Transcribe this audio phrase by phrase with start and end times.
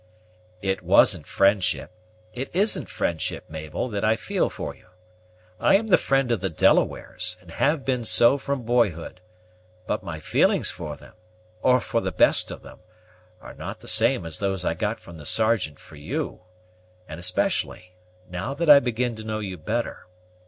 [0.63, 1.91] "It wasn't friendship
[2.33, 4.87] it isn't friendship, Mabel, that I feel for you.
[5.59, 9.21] I am the friend of the Delawares, and have been so from boyhood;
[9.85, 11.13] but my feelings for them,
[11.61, 12.79] or for the best of them,
[13.41, 16.41] are not the same as those I got from the Sergeant for you;
[17.07, 17.93] and, especially,
[18.27, 20.07] now that I begin to know you better.